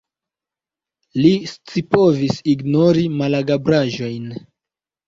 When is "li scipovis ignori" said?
1.25-3.07